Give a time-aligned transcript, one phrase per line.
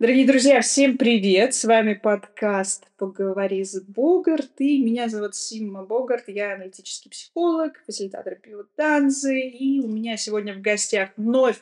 [0.00, 1.52] Дорогие друзья, всем привет!
[1.52, 4.58] С вами подкаст «Поговори с Богарт».
[4.58, 6.26] И меня зовут Симма Богарт.
[6.28, 9.38] Я аналитический психолог, фасилитатор пиотанзы.
[9.38, 11.60] И у меня сегодня в гостях вновь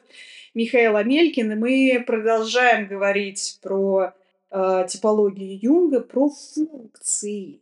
[0.54, 1.51] Михаил Амелькин.
[1.51, 4.14] И мы продолжаем говорить про
[4.52, 7.61] э, типологию Юнга, про функции.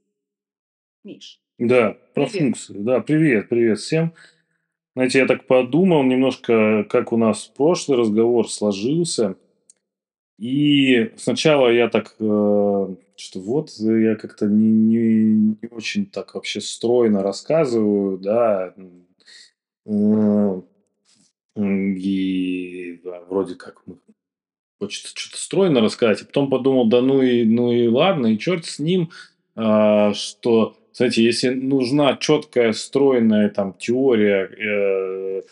[1.04, 1.40] Миш.
[1.56, 2.32] Да, про привет.
[2.32, 2.74] функции.
[2.76, 4.12] Да, привет, привет всем.
[4.94, 9.36] Знаете, я так подумал немножко, как у нас прошлый разговор сложился–
[10.38, 16.60] и сначала я так, э, что вот я как-то не, не, не очень так вообще
[16.60, 18.74] стройно рассказываю, да,
[19.86, 20.60] э,
[21.56, 23.82] и да, вроде как
[24.78, 28.66] хочется что-то стройно рассказать, а потом подумал, да ну и, ну и ладно, и черт
[28.66, 29.10] с ним,
[29.56, 35.42] э, что, знаете, если нужна четкая, стройная там теория, э,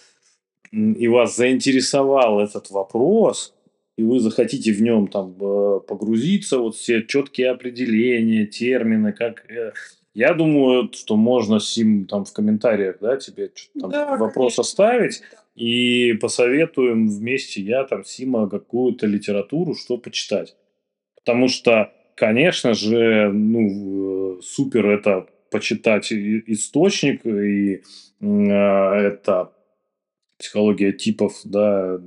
[0.73, 3.55] и вас заинтересовал этот вопрос,
[3.97, 9.49] и вы захотите в нем там э, погрузиться, вот все четкие определения, термины, как...
[9.51, 9.73] Э,
[10.15, 14.61] я думаю, что можно Сим там в комментариях, да, тебе там да, вопрос конечно.
[14.63, 15.23] оставить,
[15.57, 20.57] и посоветуем вместе я там Сима какую-то литературу, что почитать.
[21.17, 27.83] Потому что, конечно же, ну, супер это почитать источник, и
[28.21, 29.54] э, это
[30.39, 31.99] психология типов, да,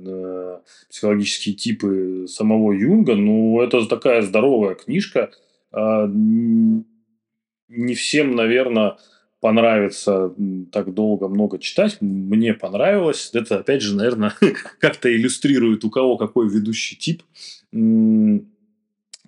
[0.90, 5.30] психологические типы самого Юнга, ну, это такая здоровая книжка.
[5.72, 8.96] А, не всем, наверное,
[9.40, 10.34] понравится
[10.72, 11.98] так долго много читать.
[12.00, 13.30] Мне понравилось.
[13.32, 14.34] Это, опять же, наверное,
[14.78, 17.22] как-то иллюстрирует, у кого какой ведущий тип.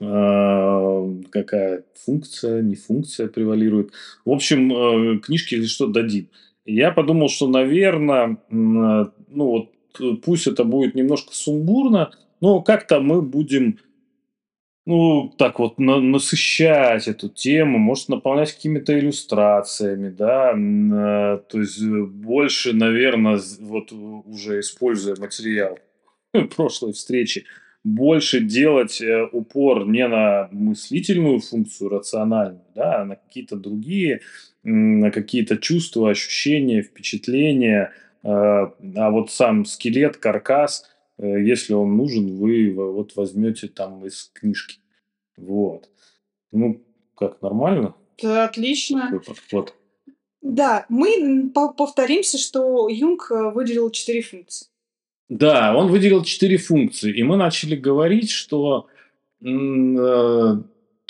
[0.02, 3.92] А, какая функция, не функция превалирует.
[4.24, 6.28] В общем, э, книжки что дадим.
[6.72, 9.70] Я подумал, что, наверное, ну вот
[10.22, 13.78] пусть это будет немножко сумбурно, но как-то мы будем
[14.86, 21.84] ну, так вот, на, насыщать эту тему, может, наполнять какими-то иллюстрациями, да, э, то есть
[21.84, 25.78] больше, наверное, вот уже используя материал
[26.56, 27.44] прошлой встречи,
[27.84, 34.22] больше делать э, упор не на мыслительную функцию рациональную, да, а на какие-то другие
[34.62, 37.92] какие-то чувства, ощущения, впечатления.
[38.22, 44.30] А, а вот сам скелет, каркас, э, если он нужен, вы вот возьмете там из
[44.34, 44.80] книжки.
[45.36, 45.88] Вот.
[46.52, 46.82] Ну,
[47.14, 47.94] как, нормально?
[48.22, 49.20] Да, отлично.
[49.50, 49.74] Вот.
[50.42, 54.68] Да, мы повторимся, что Юнг э, выделил четыре функции.
[55.28, 58.88] Да, он выделил четыре функции, и мы начали говорить, что
[59.40, 59.46] э,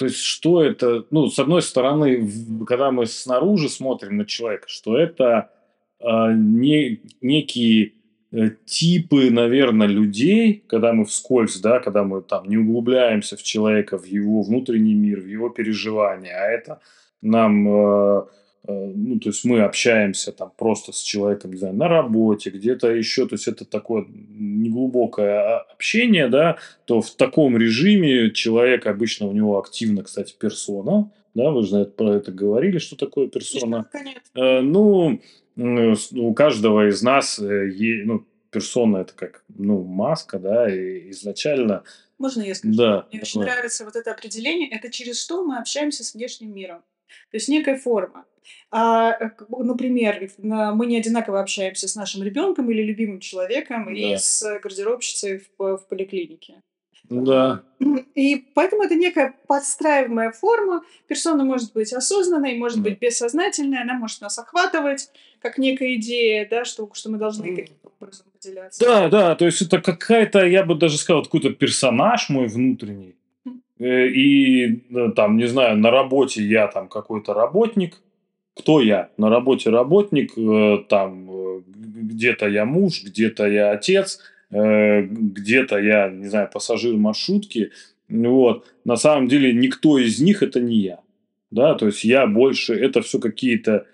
[0.01, 1.05] то есть, что это?
[1.11, 2.27] Ну, с одной стороны,
[2.67, 5.51] когда мы снаружи смотрим на человека, что это
[6.01, 7.93] э, не, некие
[8.33, 13.99] э, типы, наверное, людей, когда мы вскользь, да, когда мы там не углубляемся в человека,
[13.99, 16.81] в его внутренний мир, в его переживания, а это
[17.21, 18.23] нам э,
[18.67, 23.27] ну, то есть мы общаемся там просто с человеком, не знаю, на работе, где-то еще,
[23.27, 29.59] то есть это такое неглубокое общение, да, то в таком режиме человек обычно у него
[29.59, 33.89] активно, кстати, персона, да, вы же про это говорили, что такое персона.
[34.35, 35.21] Э, ну,
[35.57, 37.71] у каждого из нас, э,
[38.05, 41.85] ну, персона это как, ну, маска, да, и изначально...
[42.19, 42.75] Можно я скажу?
[42.75, 43.07] Да.
[43.11, 44.69] Мне очень нравится вот это определение.
[44.69, 46.83] Это через что мы общаемся с внешним миром.
[47.31, 48.25] То есть некая форма.
[48.71, 53.93] А, э, например, мы не одинаково общаемся с нашим ребенком или любимым человеком да.
[53.93, 56.63] и с гардеробщицей в, в поликлинике.
[57.11, 57.63] Да.
[58.15, 60.83] И поэтому это некая подстраиваемая форма.
[61.09, 66.65] Персона может быть осознанной, может быть бессознательной, она может нас охватывать, как некая идея, да,
[66.65, 68.85] что, что мы должны каким-то образом выделяться.
[68.85, 73.17] Да, да, то есть это какая-то, я бы даже сказал, какой-то персонаж мой внутренний.
[73.81, 74.85] Э, и
[75.17, 78.01] там, не знаю, на работе я там какой-то работник,
[78.61, 79.09] кто я?
[79.17, 86.11] На работе работник, э, там э, где-то я муж, где-то я отец, э, где-то я,
[86.11, 87.71] не знаю, пассажир маршрутки.
[88.09, 88.67] Вот.
[88.85, 91.01] На самом деле никто из них это не я.
[91.51, 93.87] Да, то есть я больше, это все какие-то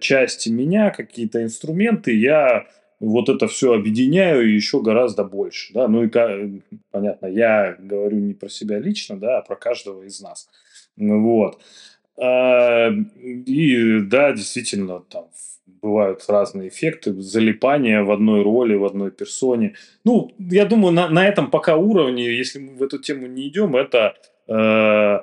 [0.00, 2.66] части меня, какие-то инструменты, я
[3.00, 5.74] вот это все объединяю еще гораздо больше.
[5.74, 5.88] Да?
[5.88, 6.60] Ну и,
[6.92, 10.48] понятно, я говорю не про себя лично, да, а про каждого из нас.
[10.96, 11.60] Вот.
[12.18, 15.26] И да, действительно, там
[15.82, 19.74] бывают разные эффекты, залипания в одной роли, в одной персоне.
[20.04, 23.76] Ну, я думаю, на, на этом пока уровне, если мы в эту тему не идем,
[23.76, 24.14] это
[24.48, 25.18] э,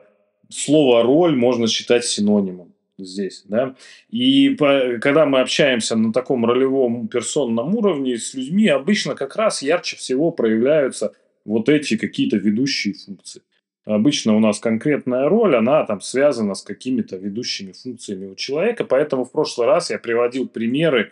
[0.49, 3.75] слово роль можно считать синонимом здесь, да.
[4.09, 9.61] И по, когда мы общаемся на таком ролевом персонном уровне с людьми, обычно как раз
[9.61, 11.13] ярче всего проявляются
[11.45, 13.41] вот эти какие-то ведущие функции.
[13.85, 19.25] Обычно у нас конкретная роль, она там связана с какими-то ведущими функциями у человека, поэтому
[19.25, 21.11] в прошлый раз я приводил примеры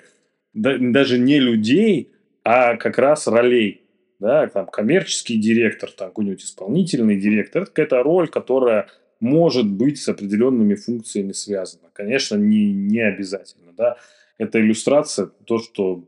[0.54, 2.12] даже не людей,
[2.44, 3.82] а как раз ролей.
[4.20, 7.64] Да, там коммерческий директор, там какой-нибудь исполнительный директор.
[7.64, 8.88] Это какая-то роль, которая
[9.20, 11.90] может быть с определенными функциями связана.
[11.92, 13.74] Конечно, не, не обязательно.
[13.76, 13.98] Да.
[14.38, 16.04] Это иллюстрация, то, что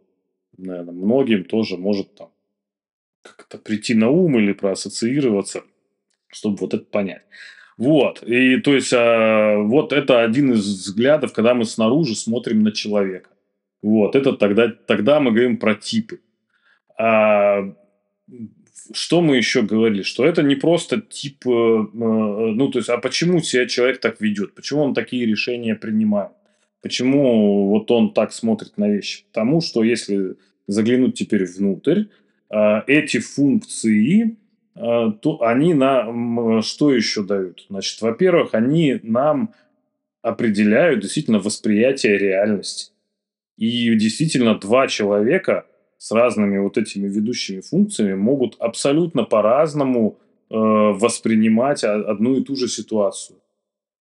[0.58, 2.30] наверное, многим тоже может там
[3.22, 5.64] как-то прийти на ум или проассоциироваться,
[6.34, 7.24] чтобы вот это понять.
[7.78, 12.72] Вот, и то есть а, вот это один из взглядов, когда мы снаружи смотрим на
[12.72, 13.30] человека.
[13.82, 16.22] Вот, это тогда, тогда мы говорим про типы.
[16.98, 17.74] А,
[18.94, 20.04] что мы еще говорили?
[20.04, 24.20] Что это не просто тип, э, э, ну, то есть, а почему себя человек так
[24.20, 24.54] ведет?
[24.56, 26.32] Почему он такие решения принимает?
[26.82, 29.24] Почему вот он так смотрит на вещи?
[29.32, 30.36] Потому что если
[30.68, 32.06] заглянуть теперь внутрь,
[32.50, 34.38] а, эти функции,
[34.76, 37.66] то они нам что еще дают?
[37.70, 39.54] Значит, во-первых, они нам
[40.24, 42.92] определяют действительно восприятие реальности.
[43.58, 45.66] И действительно два человека
[45.98, 50.18] с разными вот этими ведущими функциями могут абсолютно по-разному
[50.50, 53.40] э, воспринимать одну и ту же ситуацию.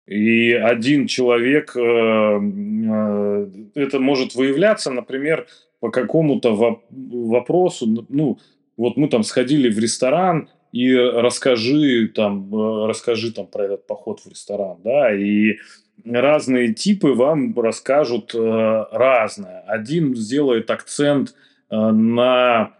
[0.06, 5.46] И один человек, э, э, это может выявляться, например,
[5.80, 8.38] по какому-то вопросу, ну,
[8.76, 14.20] вот мы там сходили в ресторан, и расскажи там, э, расскажи там про этот поход
[14.20, 15.58] в ресторан, да, и
[16.04, 19.60] разные типы вам расскажут э, разное.
[19.66, 21.34] Один сделает акцент
[21.70, 22.72] э, на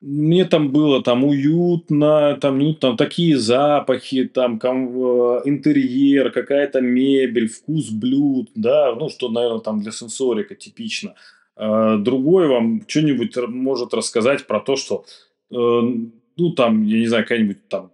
[0.00, 7.48] мне там было там уютно, там, ну, там такие запахи, там ком- интерьер, какая-то мебель,
[7.48, 11.14] вкус блюд, да, ну, что, наверное, там для сенсорика типично.
[11.62, 15.04] А другой вам что-нибудь может рассказать про то, что,
[15.50, 17.90] э, ну, там, я не знаю, какая-нибудь там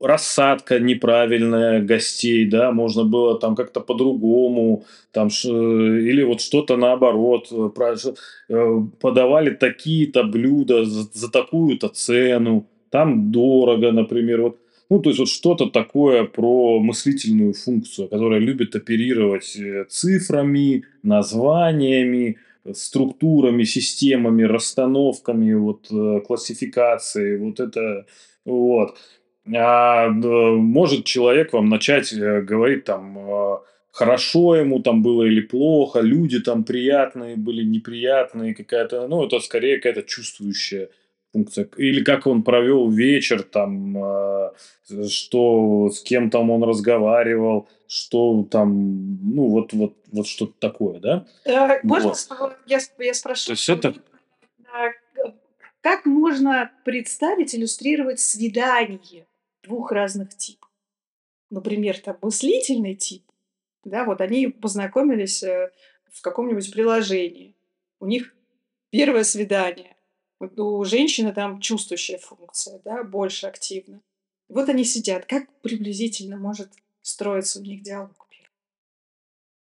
[0.00, 7.70] рассадка неправильная гостей, да, можно было там как-то по-другому, там, или вот что-то наоборот, э,
[8.48, 14.58] э, подавали такие-то блюда за, за такую-то цену, там дорого, например, вот.
[14.90, 22.38] Ну, то есть вот что-то такое про мыслительную функцию, которая любит оперировать э, цифрами, названиями,
[22.72, 25.88] структурами, системами, расстановками, вот,
[26.26, 28.06] классификацией, вот это,
[28.44, 28.96] вот.
[29.54, 36.00] А, может человек вам начать э, говорить там а, хорошо ему там было или плохо,
[36.00, 40.90] люди там приятные были, неприятные, какая-то, ну, это скорее какая-то чувствующая
[41.32, 41.68] функция.
[41.76, 44.52] Или как он провел вечер, там,
[45.08, 51.26] что с кем там он разговаривал, что там, ну, вот, вот, вот что-то такое, да?
[51.44, 52.56] Э, можно вот.
[52.66, 53.46] я, я спрошу?
[53.46, 53.94] То есть это...
[55.82, 59.26] Как можно представить, иллюстрировать свидание?
[59.62, 60.70] двух разных типов.
[61.50, 63.24] Например, там мыслительный тип,
[63.84, 65.70] да, вот они познакомились э,
[66.10, 67.54] в каком-нибудь приложении.
[68.00, 68.34] У них
[68.90, 69.96] первое свидание.
[70.40, 74.00] У женщины там чувствующая функция, да, больше активна.
[74.48, 75.26] вот они сидят.
[75.26, 76.70] Как приблизительно может
[77.02, 78.22] строиться у них диалог?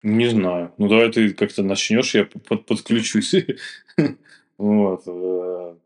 [0.07, 0.73] Не знаю.
[0.79, 3.35] Ну, давай ты как-то начнешь, я под подключусь.
[4.59, 5.03] Вот.
[5.07, 5.77] Э,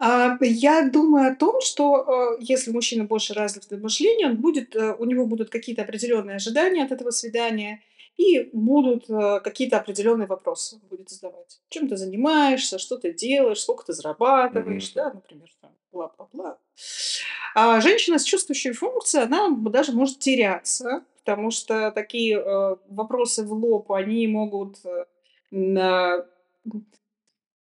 [0.00, 4.74] а, я думаю о том, что, э, если мужчина больше развитый в мышлении, он будет,
[4.74, 7.82] э, у него будут какие-то определенные ожидания от этого свидания,
[8.16, 9.08] и будут
[9.44, 11.60] какие-то определенные вопросы будет задавать.
[11.68, 16.56] Чем ты занимаешься, что ты делаешь, сколько ты зарабатываешь, да, например, там, бла-бла-бла.
[17.54, 22.38] А женщина с чувствующей функцией, она даже может теряться, потому что такие
[22.88, 24.76] вопросы в лоб, они могут
[25.50, 26.26] на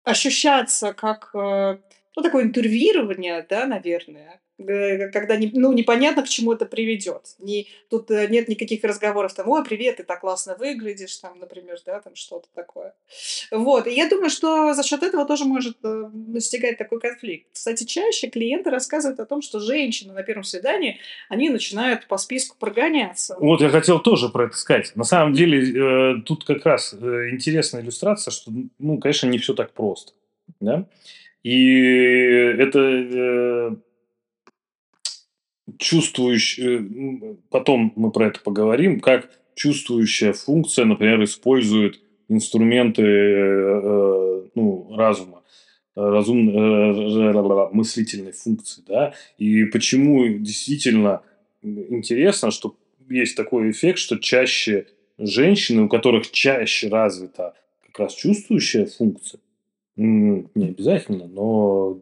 [0.03, 1.77] ощущаться как, э,
[2.15, 4.52] ну, такое интервьюирование, да, наверное, Э,
[5.11, 7.35] когда не, ну, непонятно, к чему это приведет.
[7.39, 11.77] Не, тут э, нет никаких разговоров там, ой, привет, ты так классно выглядишь, там, например,
[11.85, 12.93] да, там что-то такое.
[13.51, 17.47] Вот, и я думаю, что за счет этого тоже может э, достигать такой конфликт.
[17.53, 22.55] Кстати, чаще клиенты рассказывают о том, что женщины на первом свидании, они начинают по списку
[22.59, 23.35] прогоняться.
[23.39, 24.95] Вот, я хотел тоже про это сказать.
[24.95, 30.13] На самом деле, тут как раз интересная иллюстрация, что, ну, конечно, не все так просто,
[30.59, 30.87] да,
[31.43, 32.23] и
[32.57, 33.77] это
[35.83, 44.43] чувствующая, э, потом мы про это поговорим, как чувствующая функция, например, использует инструменты э, э,
[44.55, 45.43] ну, разума,
[45.95, 46.45] разум,
[47.73, 51.21] мыслительной функции, да, и почему действительно
[51.61, 52.75] интересно, что
[53.09, 54.87] есть такой эффект, что чаще
[55.19, 57.53] женщины, у которых чаще развита
[57.85, 59.39] как раз чувствующая функция,
[59.95, 61.99] не обязательно, но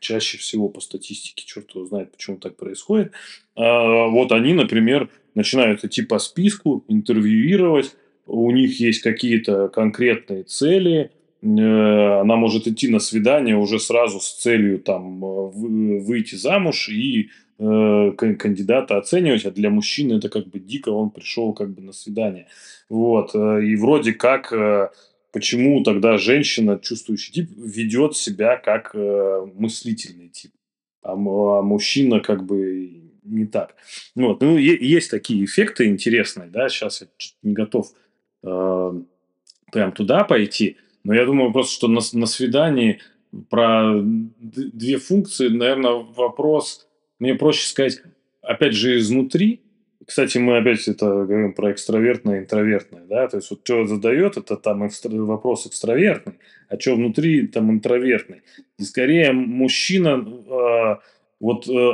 [0.00, 3.12] чаще всего по статистике черт его знает, почему так происходит.
[3.56, 11.10] А, вот они, например, начинают идти по списку, интервьюировать, у них есть какие-то конкретные цели,
[11.42, 16.88] э, она может идти на свидание уже сразу с целью там э, вы- выйти замуж
[16.88, 21.70] и э, кан- кандидата оценивать, а для мужчины это как бы дико, он пришел как
[21.70, 22.46] бы на свидание.
[22.88, 24.52] Вот, и вроде как
[25.32, 30.52] почему тогда женщина, чувствующий тип, ведет себя как э, мыслительный тип,
[31.02, 33.74] а, а мужчина как бы не так.
[34.14, 34.42] Ну Вот.
[34.42, 37.08] Ну, есть такие эффекты интересные, да, сейчас я
[37.42, 37.92] не готов
[38.42, 39.02] э,
[39.72, 43.00] прям туда пойти, но я думаю просто, что на, на свидании
[43.48, 46.86] про две функции, наверное, вопрос,
[47.18, 48.02] мне проще сказать,
[48.42, 49.61] опять же, изнутри,
[50.12, 54.58] кстати, мы опять это говорим про экстравертное интровертное, да, то есть вот что задает, это
[54.58, 56.34] там экстра- вопрос экстравертный,
[56.68, 58.42] а что внутри там интровертный.
[58.78, 60.96] И скорее мужчина э,
[61.40, 61.92] вот э,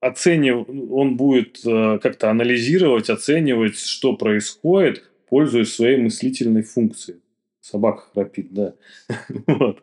[0.00, 7.20] оценив, он будет э, как-то анализировать, оценивать, что происходит, пользуясь своей мыслительной функцией.
[7.60, 8.72] Собака храпит, да.
[9.46, 9.82] Вот.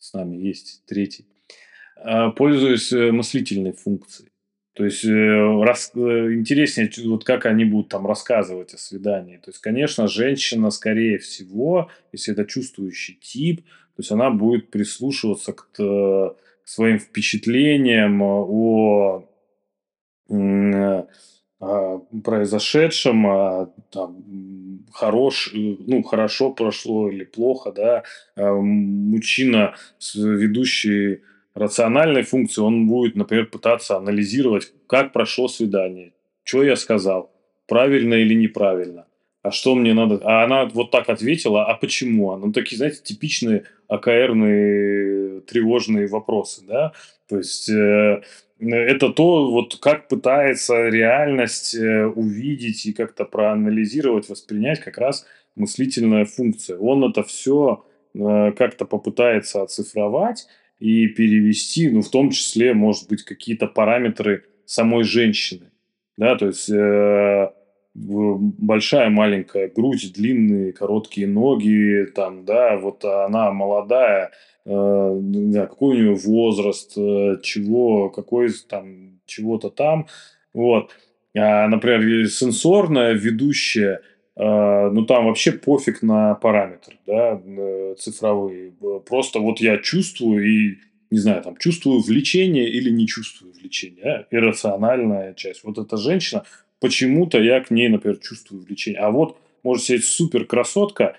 [0.00, 1.26] С нами есть третий.
[1.94, 4.27] А, Пользуясь э, мыслительной функцией.
[4.78, 9.38] То есть э, рас- э, интереснее, вот как они будут там рассказывать о свидании.
[9.38, 15.52] То есть, конечно, женщина, скорее всего, если это чувствующий тип, то есть она будет прислушиваться
[15.52, 19.28] к, к своим впечатлениям о
[20.28, 21.02] э,
[22.22, 28.04] произошедшем, там, хорош, э, ну, хорошо прошло или плохо, да,
[28.36, 29.74] мужчина,
[30.14, 31.22] ведущий
[31.54, 36.12] рациональной функции, он будет, например, пытаться анализировать, как прошло свидание,
[36.44, 37.30] что я сказал,
[37.66, 39.06] правильно или неправильно,
[39.42, 40.20] а что мне надо...
[40.24, 42.36] А она вот так ответила, а почему?
[42.36, 46.92] Ну, такие, знаете, типичные АКРные тревожные вопросы, да,
[47.28, 48.22] то есть э,
[48.60, 55.26] это то, вот как пытается реальность э, увидеть и как-то проанализировать, воспринять как раз
[55.56, 56.78] мыслительная функция.
[56.78, 63.66] Он это все как-то попытается оцифровать и перевести, ну, в том числе, может быть, какие-то
[63.66, 65.70] параметры самой женщины.
[66.16, 67.50] Да, то есть э,
[67.94, 74.30] большая, маленькая грудь, длинные, короткие ноги, там, да, вот она молодая,
[74.64, 80.06] э, знаю, какой у нее возраст, э, чего, какой там, чего-то там,
[80.52, 80.90] вот.
[81.36, 84.00] А, например, сенсорная ведущая,
[84.38, 88.72] ну там вообще пофиг на параметры, да, э, цифровые.
[89.04, 90.78] Просто вот я чувствую и,
[91.10, 95.64] не знаю, там, чувствую влечение или не чувствую влечения, да, иррациональная часть.
[95.64, 96.44] Вот эта женщина,
[96.80, 99.00] почему-то я к ней, например, чувствую влечение.
[99.00, 101.16] А вот, может сидеть супер красотка,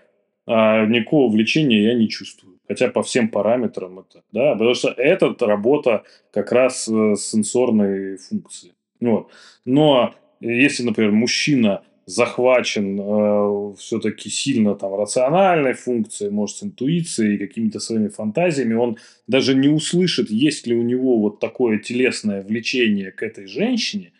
[0.47, 2.57] а никакого влечения я не чувствую.
[2.69, 8.73] Хотя по всем параметрам это, да, потому что это работа как раз э, сенсорной функцией.
[9.01, 9.29] Вот.
[9.65, 18.07] Но если, например, мужчина захвачен все-таки сильно там рациональной функцией, может, с интуицией, какими-то своими
[18.07, 18.97] фантазиями, он
[19.27, 24.11] даже не услышит, есть ли у него вот такое телесное влечение к этой женщине,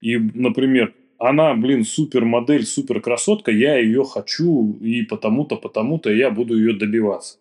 [0.00, 6.72] и, например, она, блин, супермодель, суперкрасотка, я ее хочу, и потому-то, потому-то я буду ее
[6.74, 7.38] добиваться.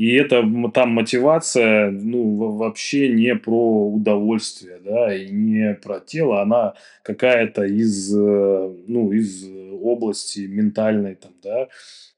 [0.00, 0.42] И это
[0.72, 7.64] там мотивация, ну, во- вообще не про удовольствие, да, и не про тело, она какая-то
[7.64, 9.44] из, э, ну, из
[9.82, 11.68] области ментальной там, да,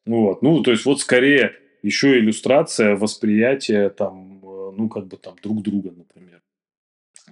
[0.06, 5.34] вот, ну, то есть вот скорее еще иллюстрация восприятия там, э, ну, как бы там
[5.42, 6.40] друг друга, например.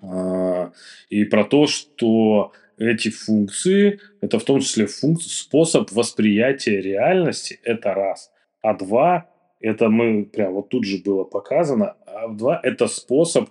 [0.02, 0.73] А,
[1.11, 7.95] И про то, что эти функции, это в том числе функ- способ восприятия реальности, это
[7.95, 8.33] раз.
[8.62, 9.30] А два,
[9.61, 13.50] это мы прям вот тут же было показано, а два, это способ,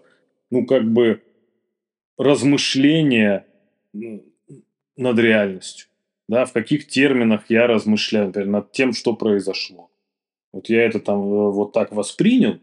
[0.50, 1.22] ну, как бы
[2.18, 3.46] размышления
[3.94, 5.88] над реальностью.
[6.28, 9.89] Да, в каких терминах я размышляю, например, над тем, что произошло.
[10.51, 12.60] Вот я это там э, вот так воспринял,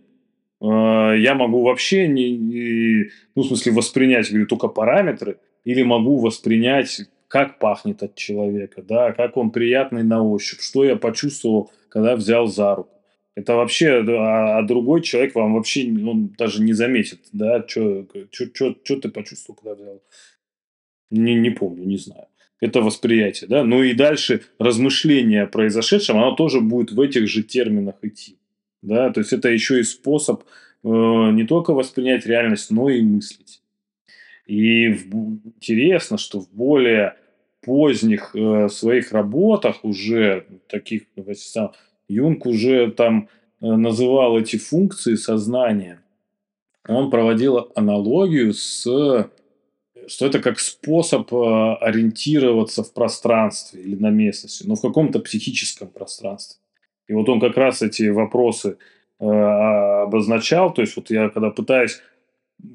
[0.61, 7.03] а, я могу вообще не- ну, в смысле, воспринять, говорю, только параметры, или могу воспринять,
[7.29, 12.47] как пахнет от человека, да, как он приятный на ощупь, что я почувствовал, когда взял
[12.47, 12.96] за руку.
[13.37, 19.09] Это вообще, а, а другой человек вам вообще, он даже не заметит, да, что ты
[19.11, 20.03] почувствовал, когда взял.
[21.11, 22.27] Не, не помню, не знаю.
[22.61, 23.63] Это восприятие, да.
[23.63, 28.39] Ну и дальше размышление о произошедшем, оно тоже будет в этих же терминах идти.
[28.81, 30.45] Да, то есть это еще и способ
[30.83, 33.61] э, не только воспринять реальность, но и мыслить.
[34.47, 37.17] И в интересно, что в более
[37.61, 41.03] поздних э, своих работах уже таких,
[42.09, 43.29] Юнг уже там
[43.61, 46.01] э, называл эти функции сознания,
[46.89, 49.29] он проводил аналогию с
[50.09, 55.89] что это как способ э, ориентироваться в пространстве или на местности, но в каком-то психическом
[55.89, 56.61] пространстве.
[57.09, 58.79] И вот он как раз эти вопросы
[59.19, 60.73] э, обозначал.
[60.73, 62.01] То есть вот я когда пытаюсь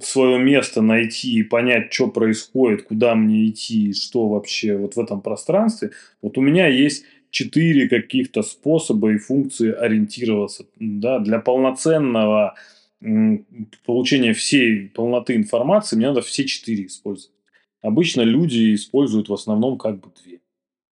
[0.01, 5.21] свое место найти и понять, что происходит, куда мне идти, что вообще вот в этом
[5.21, 12.55] пространстве, вот у меня есть четыре каких-то способа и функции ориентироваться да, для полноценного
[13.85, 17.35] получения всей полноты информации, мне надо все четыре использовать.
[17.81, 20.39] Обычно люди используют в основном как бы две.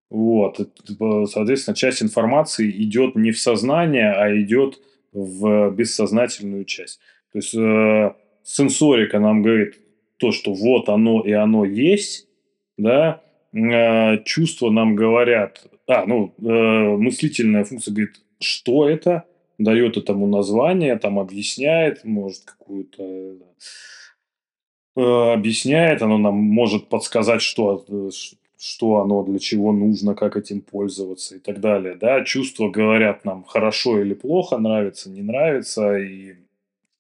[0.10, 4.79] Вот, типа, соответственно, часть информации идет не в сознание, а идет
[5.12, 7.00] в бессознательную часть.
[7.31, 9.75] То есть э, сенсорика нам говорит
[10.17, 12.27] то, что вот оно и оно есть,
[12.77, 13.22] да,
[13.53, 19.25] э, чувства нам говорят, а, ну, э, мыслительная функция говорит, что это,
[19.58, 23.38] дает этому название, там объясняет, может какую-то
[24.96, 25.01] э,
[25.34, 28.10] объясняет, оно нам может подсказать, что, э,
[28.60, 31.96] что оно, для чего нужно, как этим пользоваться и так далее.
[31.96, 32.24] Да?
[32.24, 36.36] Чувства говорят нам хорошо или плохо, нравится, не нравится, и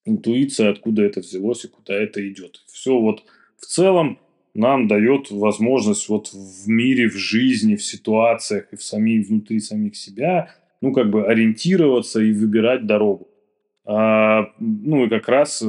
[0.05, 2.63] интуиция, откуда это взялось и куда это идет.
[2.65, 3.23] Все вот
[3.57, 4.17] в целом
[4.53, 9.95] нам дает возможность вот в мире, в жизни, в ситуациях и в самих, внутри самих
[9.95, 10.49] себя
[10.81, 13.27] ну, как бы ориентироваться и выбирать дорогу.
[13.85, 15.63] А, ну, и как раз,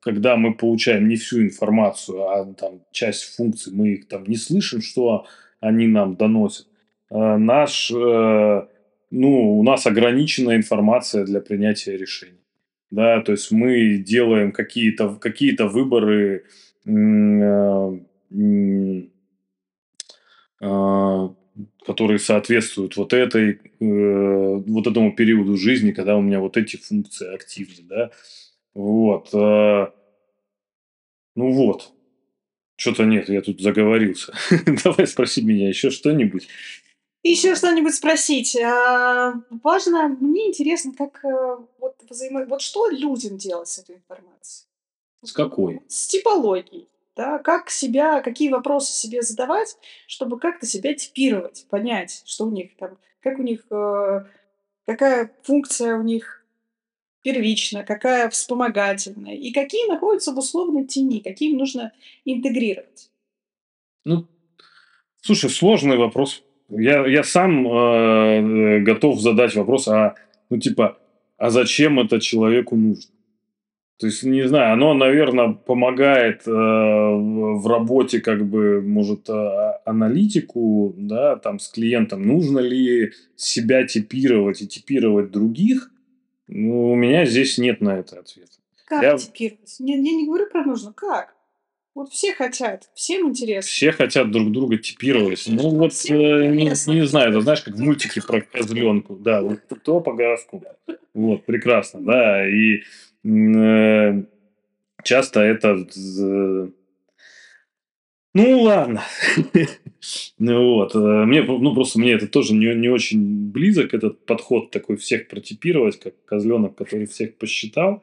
[0.00, 4.80] когда мы получаем не всю информацию, а там часть функций, мы их там не слышим,
[4.80, 5.26] что
[5.60, 6.66] они нам доносят,
[7.10, 8.68] а, наш, а,
[9.10, 12.38] ну, у нас ограниченная информация для принятия решений.
[12.90, 16.44] Да, то есть мы делаем какие-то какие выборы,
[16.84, 17.98] э,
[21.84, 27.32] которые соответствуют вот этой, э, вот этому периоду жизни, когда у меня вот эти функции
[27.32, 28.10] активны, да.
[28.74, 29.28] Вот.
[29.34, 29.88] Э,
[31.34, 31.92] ну вот.
[32.76, 34.32] Что-то нет, я тут заговорился.
[34.84, 36.48] Давай спроси меня еще что-нибудь.
[37.22, 38.56] Еще что-нибудь спросить.
[38.56, 42.44] А, важно, мне интересно, как э, вот, взаимо...
[42.46, 44.68] вот что людям делать с этой информацией?
[45.24, 45.80] С какой?
[45.86, 52.46] С типологией да, как себя, какие вопросы себе задавать, чтобы как-то себя типировать, понять, что
[52.46, 54.24] у них там, как у них, э,
[54.86, 56.44] какая функция у них
[57.22, 61.92] первична, какая вспомогательная, и какие находятся в условной тени, какие им нужно
[62.24, 63.10] интегрировать.
[64.04, 64.26] Ну,
[65.20, 66.42] слушай, сложный вопрос.
[66.68, 70.14] Я, я сам э, готов задать вопрос, а,
[70.48, 70.98] ну, типа,
[71.36, 73.12] а зачем это человеку нужно?
[74.02, 80.92] То есть, не знаю, оно, наверное, помогает э, в работе, как бы, может, э, аналитику,
[80.98, 82.26] да, там, с клиентом.
[82.26, 85.92] Нужно ли себя типировать и типировать других?
[86.48, 88.50] Ну, у меня здесь нет на это ответа.
[88.86, 89.16] Как я...
[89.16, 89.76] типировать?
[89.78, 90.92] Я, я не говорю про нужно.
[90.92, 91.32] Как?
[91.94, 93.68] Вот все хотят, всем интересно.
[93.70, 95.44] Все хотят друг друга типировать.
[95.46, 99.14] Ну вот, э, не, не знаю, это знаешь, как в мультике про козленку.
[99.14, 100.66] Да, вот то по гороскопу.
[101.14, 102.48] Вот, прекрасно, да.
[102.48, 102.82] И
[105.04, 105.86] часто это...
[108.34, 109.02] Ну, ладно.
[110.38, 110.94] ну, вот.
[110.94, 115.28] Э, мне, ну, просто мне это тоже не, не очень близок, этот подход такой всех
[115.28, 118.02] протипировать, как козленок, который всех посчитал.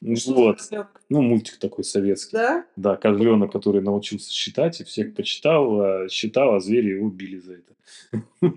[0.00, 0.60] Вот.
[1.08, 2.36] Ну, мультик такой советский.
[2.36, 2.64] Да?
[2.76, 7.54] Да, козленок, который научился считать и всех почитал, а считал, а звери его убили за
[7.54, 7.74] это.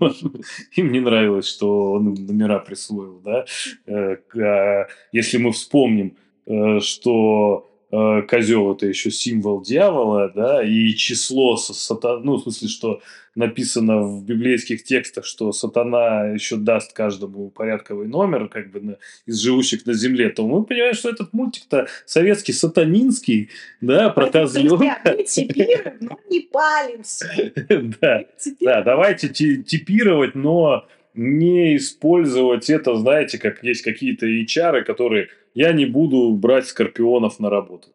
[0.76, 3.44] Им не нравилось, что он номера присвоил, да.
[3.86, 11.58] Э, а если мы вспомним, э, что козел это еще символ дьявола, да, и число
[11.58, 13.02] сатана, ну, в смысле, что
[13.34, 19.38] написано в библейских текстах, что сатана еще даст каждому порядковый номер, как бы на, из
[19.40, 23.50] живущих на земле, то мы понимаем, что этот мультик-то советский, сатанинский,
[23.82, 24.98] да, про козленка.
[25.04, 27.28] Мы типируем, но не палимся.
[28.00, 28.24] Да,
[28.60, 35.86] да, давайте типировать, но не использовать это, знаете, как есть какие-то HR, которые я не
[35.86, 37.88] буду брать скорпионов на работу.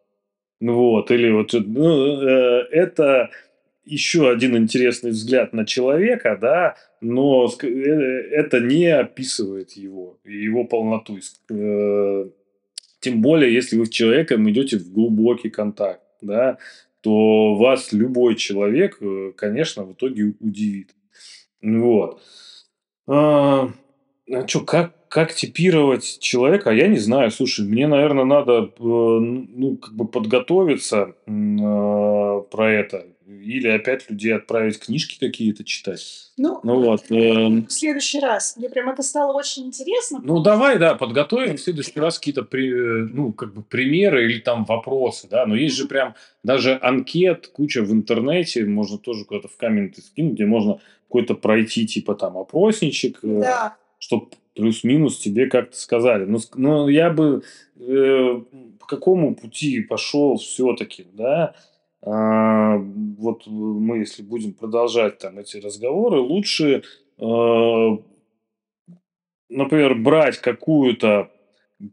[0.60, 3.30] Вот, или вот ну, э, это
[3.84, 11.18] еще один интересный взгляд на человека, да, но э, это не описывает его, его полноту.
[11.50, 12.28] Э,
[13.00, 16.58] тем более, если вы с человеком идете в глубокий контакт, да,
[17.00, 20.94] то вас любой человек, э, конечно, в итоге удивит.
[21.62, 22.20] Вот.
[23.08, 23.70] А,
[24.30, 27.30] а что, как, как типировать человека, я не знаю.
[27.30, 34.78] Слушай, мне, наверное, надо ну, как бы подготовиться э, про это или опять людей отправить
[34.78, 36.30] книжки какие-то читать.
[36.38, 37.04] Ну, Ну вот.
[37.10, 38.56] эм, в следующий раз.
[38.56, 40.20] Мне прям это стало очень интересно.
[40.22, 44.40] Ну, давай, да, подготовим в следующий раз какие-то, при- э, ну, как бы примеры или
[44.40, 49.48] там вопросы, да, но есть же прям даже анкет, куча в интернете, можно тоже куда-то
[49.48, 53.76] в комменты скинуть, где можно какой-то пройти, типа там опросничек, э, Да.
[53.98, 56.24] чтобы плюс-минус тебе как-то сказали.
[56.24, 57.42] Но, но я бы
[57.78, 58.40] э,
[58.80, 61.54] по какому пути пошел все-таки, да?
[62.02, 66.82] А, вот мы, если будем продолжать там эти разговоры, лучше,
[67.18, 67.96] э,
[69.48, 71.30] например, брать какую-то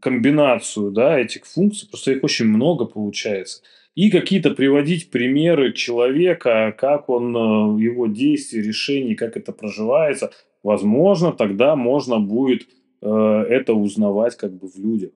[0.00, 3.62] комбинацию, да, этих функций, просто их очень много получается,
[3.94, 10.30] и какие-то приводить примеры человека, как он, э, его действия, решений, как это проживается.
[10.62, 12.68] Возможно, тогда можно будет
[13.02, 15.10] э, это узнавать как бы в людях.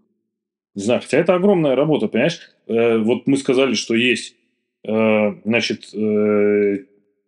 [0.74, 2.40] Не знаю, хотя это огромная работа, понимаешь?
[2.66, 4.36] Э, вот мы сказали, что есть,
[4.84, 6.78] э, значит, э,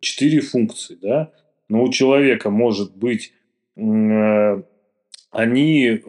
[0.00, 1.30] четыре функции, да?
[1.68, 3.32] Но у человека может быть,
[3.76, 4.62] э,
[5.30, 6.02] они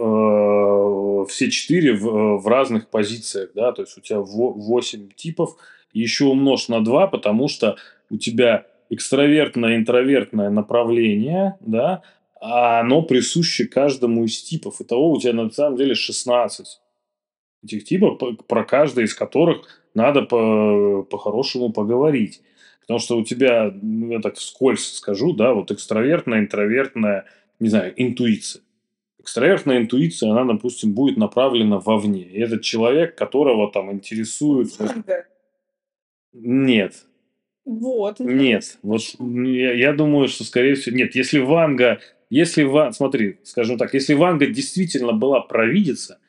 [1.29, 3.71] все четыре в, в разных позициях, да?
[3.71, 5.55] То есть у тебя во- восемь типов,
[5.93, 7.77] еще умножь на два, потому что
[8.09, 12.01] у тебя экстравертное, интровертное направление, да,
[12.41, 14.81] а оно присуще каждому из типов.
[14.81, 16.81] Итого у тебя на самом деле 16
[17.63, 22.41] этих типов, по- про каждый из которых надо по- по-хорошему поговорить.
[22.81, 27.25] Потому что у тебя, ну, я так вскользь скажу, да, вот экстравертная, интровертная,
[27.59, 28.61] не знаю, интуиция.
[29.19, 32.23] Экстравертная интуиция, она, допустим, будет направлена вовне.
[32.23, 34.77] И этот человек, которого там интересует...
[34.77, 35.25] Ванга.
[36.33, 37.05] Нет,
[37.63, 38.19] Вот.
[38.19, 38.77] нет.
[38.81, 41.15] Вот я, я думаю, что, скорее всего, нет.
[41.15, 46.19] Если Ванга, если Ван, смотри, скажем так, если Ванга действительно была провидица,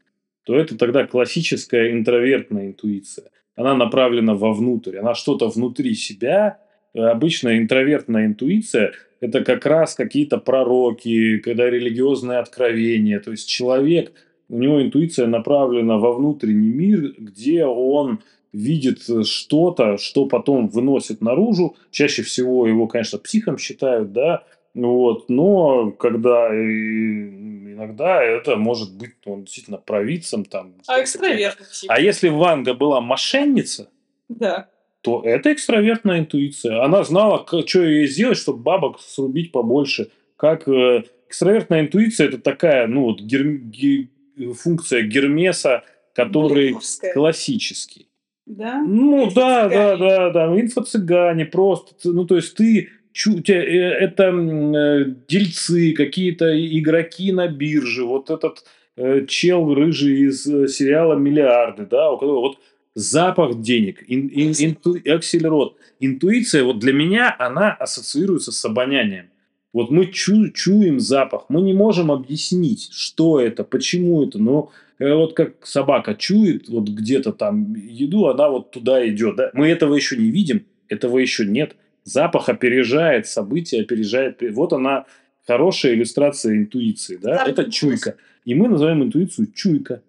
[0.44, 3.30] то это тогда классическая интровертная интуиция.
[3.57, 6.59] Она направлена вовнутрь, она что-то внутри себя.
[6.94, 13.20] Э, Обычно интровертная интуиция– это как раз какие-то пророки, когда религиозные откровения.
[13.20, 14.12] То есть человек,
[14.48, 18.20] у него интуиция направлена во внутренний мир, где он
[18.52, 21.76] видит э, что-то, что потом выносит наружу.
[21.90, 24.44] Чаще всего его, конечно, психом считают, да,
[24.75, 30.75] вот, но когда иногда это может быть он действительно провидцем там.
[30.87, 31.91] А экстравертный тип.
[31.91, 33.89] А если Ванга была мошенница,
[34.29, 34.69] Да.
[35.03, 36.83] то это экстравертная интуиция.
[36.83, 40.11] Она знала, что ей сделать, чтобы бабок срубить побольше.
[40.37, 44.09] Как э, экстравертная интуиция это такая, ну вот гер- ге-
[44.55, 45.85] функция Гермеса,
[46.15, 47.13] который Блефовская.
[47.13, 48.09] классический.
[48.47, 48.83] Да?
[48.83, 52.91] Ну да, да, да, да, инфо-цыгане просто, ну то есть ты,
[53.22, 56.46] это м, э, дельцы, какие-то
[56.79, 58.64] игроки на бирже, вот этот
[58.96, 62.59] э, чел рыжий из э, сериала «Миллиарды», да, у которого вот
[62.94, 65.77] запах денег, ин- ин- инту- акселерот.
[66.00, 69.27] Интуиция вот для меня, она ассоциируется с обонянием.
[69.72, 75.14] Вот мы чу- чуем запах, мы не можем объяснить, что это, почему это, но Э,
[75.14, 79.37] вот как собака чует вот где-то там еду, она вот туда идет.
[79.37, 79.50] Да?
[79.53, 81.77] Мы этого еще не видим, этого еще нет.
[82.05, 84.40] Запах опережает события, опережает.
[84.53, 85.07] Вот она
[85.47, 87.17] хорошая иллюстрация интуиции.
[87.17, 87.38] Да?
[87.38, 88.17] Запах Это чуйка.
[88.45, 90.03] И мы называем интуицию чуйка.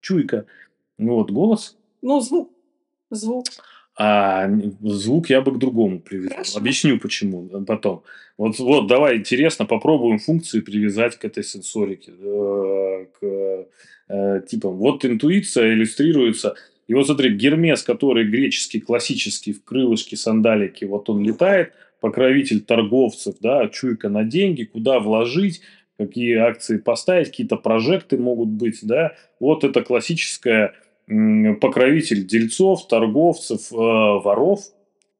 [0.00, 0.46] Чуйка.
[0.98, 1.76] Вот, голос.
[2.02, 2.52] Ну, звук.
[3.10, 3.46] Звук.
[3.96, 4.50] А
[4.82, 6.32] звук я бы к другому привязал.
[6.38, 6.58] Хорошо.
[6.58, 8.02] Объясню почему э, потом.
[8.36, 13.66] Вот, вот, давай, интересно, попробуем функции привязать к этой сенсорике, э, к
[14.48, 14.76] типам.
[14.76, 16.56] Вот интуиция иллюстрируется.
[16.86, 23.36] И вот смотри, Гермес, который греческий, классический, в крылышке, сандалике, вот он летает, покровитель торговцев,
[23.40, 25.62] да, чуйка на деньги, куда вложить,
[25.98, 29.14] какие акции поставить, какие-то прожекты могут быть, да.
[29.40, 30.74] Вот это классическая
[31.60, 34.60] покровитель дельцов, торговцев, э, воров.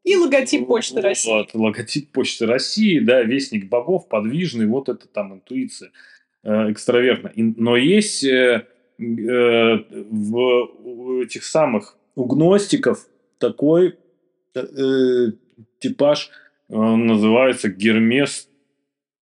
[0.03, 1.31] И логотип Почты России.
[1.31, 5.91] Вот, логотип Почты России, да, вестник богов, подвижный, вот это там интуиция
[6.43, 7.33] э, экстравертная.
[7.33, 8.67] И- Но есть э,
[8.99, 9.05] э,
[10.11, 10.69] в
[11.25, 13.07] этих самых у гностиков
[13.39, 13.99] такой
[14.55, 14.61] э,
[15.81, 16.31] типаж,
[16.69, 18.49] э, он называется Гермес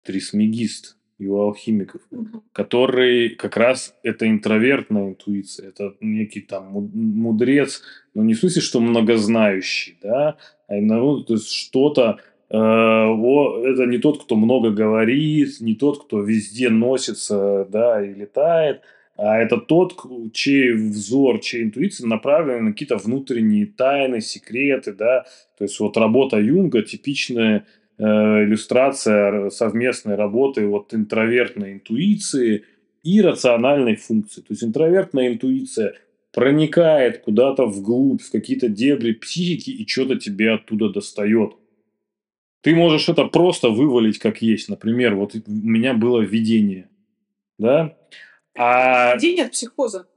[0.04, 2.44] Трисмегист, и у алхимиков Мгм.
[2.54, 7.82] который как раз это интровертная интуиция, это некий там му- мудрец,
[8.14, 13.64] но не в смысле, что многознающий, да, а именно ну, то есть что-то, э, о,
[13.66, 18.82] это не тот, кто много говорит, не тот, кто везде носится, да, и летает,
[19.22, 19.96] это тот,
[20.34, 25.26] чей взор, чья интуиция направлена на какие-то внутренние тайны, секреты, да,
[25.58, 27.66] то есть вот работа Юнга типичная
[27.98, 32.64] э, иллюстрация совместной работы вот интровертной интуиции
[33.04, 34.40] и рациональной функции.
[34.42, 35.96] То есть интровертная интуиция
[36.32, 41.56] проникает куда-то вглубь, в какие-то дебри психики и что-то тебе оттуда достает.
[42.62, 44.70] Ты можешь это просто вывалить как есть.
[44.70, 46.90] Например, вот у меня было видение.
[47.58, 47.98] Да?
[48.58, 49.16] А...
[49.16, 50.08] Видение от психоза.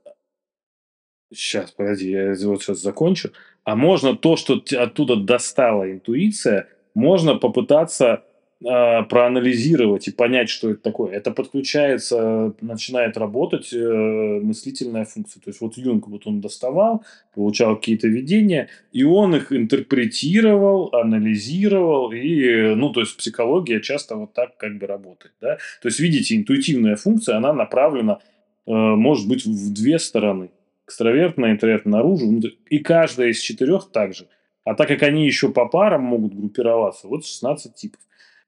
[1.33, 3.33] Сейчас, подожди, я вот сейчас закончу.
[3.65, 8.25] А можно то, что оттуда достала интуиция, можно попытаться
[8.65, 11.13] э, проанализировать и понять, что это такое.
[11.13, 15.41] Это подключается, начинает работать э, мыслительная функция.
[15.41, 22.13] То есть вот Юнг, вот он доставал, получал какие-то видения, и он их интерпретировал, анализировал,
[22.13, 25.57] и, ну, то есть психология часто вот так как бы работает, да.
[25.81, 28.19] То есть, видите, интуитивная функция, она направлена,
[28.67, 30.51] э, может быть, в две стороны.
[30.87, 32.27] Экстравертная, интровертная наружу,
[32.69, 34.27] и каждая из четырех также.
[34.65, 38.01] А так как они еще по парам могут группироваться, вот 16 типов.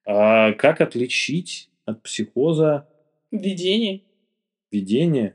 [0.06, 2.88] А как отличить от психоза
[3.30, 4.02] Видение.
[4.70, 5.34] видение?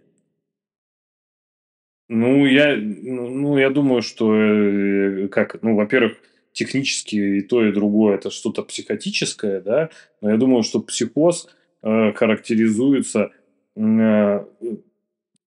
[2.08, 6.18] Ну, я, ну, я думаю, что, э, как, ну, во-первых,
[6.54, 9.90] технически и то, и другое это что-то психотическое, да,
[10.22, 11.48] но я думаю, что психоз
[11.84, 13.32] э, характеризуется,
[13.76, 14.48] э, то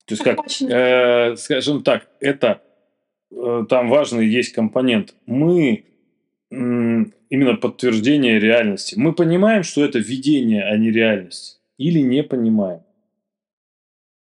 [0.08, 2.62] есть как, э, скажем так, это
[3.30, 5.14] э, там важный есть компонент.
[5.26, 5.84] Мы
[6.52, 8.94] именно подтверждение реальности.
[8.98, 11.60] Мы понимаем, что это видение, а не реальность.
[11.78, 12.80] Или не понимаем.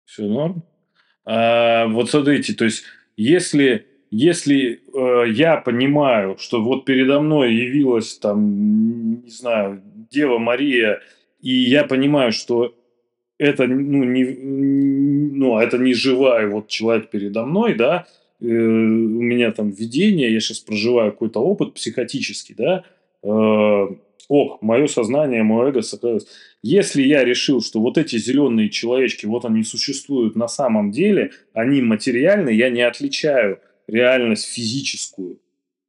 [0.05, 0.63] Все норм?
[1.25, 2.83] А, вот смотрите, то есть,
[3.17, 9.81] если, если э, я понимаю, что вот передо мной явилась там, не знаю,
[10.11, 11.01] Дева Мария,
[11.39, 12.75] и я понимаю, что
[13.37, 18.05] это, ну, не, ну, это не живая вот человек передо мной, да,
[18.41, 22.83] у меня там видение, я сейчас проживаю какой-то опыт психотический, да,
[23.23, 23.87] э,
[24.27, 26.27] ок, мое сознание, мое эго сохранилось.
[26.63, 31.81] Если я решил, что вот эти зеленые человечки, вот они существуют на самом деле, они
[31.81, 35.39] материальны, я не отличаю реальность физическую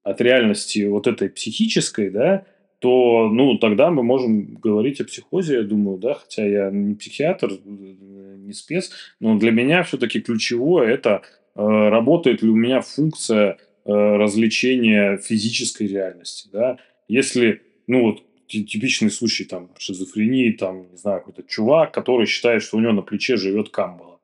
[0.03, 2.45] от реальности вот этой психической, да,
[2.81, 7.53] то, ну, тогда мы можем говорить о психозе, я думаю, да, хотя я не психиатр,
[7.65, 13.93] не спец, но для меня все-таки ключевое это э, работает ли у меня функция э,
[13.93, 16.79] развлечения физической реальности, да.
[17.09, 22.77] Если, ну, вот типичный случай там шизофрении, там, не знаю, какой-то чувак, который считает, что
[22.77, 24.21] у него на плече живет камбала.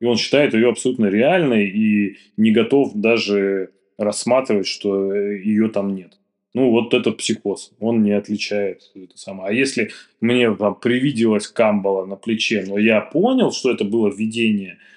[0.00, 5.94] И он считает ее абсолютно реальной и не готов даже рассматривать, что э, ее там
[5.94, 6.18] нет.
[6.54, 7.72] Ну, вот это психоз.
[7.78, 9.50] Он не отличает это самое.
[9.50, 9.90] А если
[10.20, 14.78] мне там привиделась камбала на плече, но я понял, что это было видение–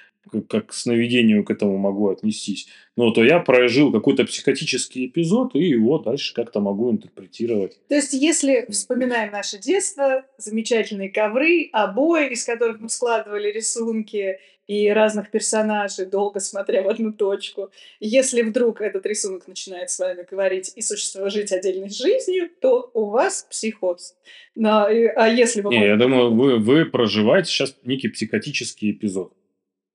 [0.49, 5.63] как к сновидению к этому могу отнестись, ну, то я прожил какой-то психотический эпизод и
[5.63, 7.77] его дальше как-то могу интерпретировать.
[7.87, 14.89] То есть, если вспоминаем наше детство, замечательные ковры, обои, из которых мы складывали рисунки и
[14.89, 20.71] разных персонажей, долго смотря в одну точку, если вдруг этот рисунок начинает с вами говорить
[20.75, 24.15] и существовать жить отдельной жизнью, то у вас психоз.
[24.55, 25.69] Но, а если вы...
[25.75, 29.33] Не, я думаю, вы, вы проживаете сейчас некий психотический эпизод.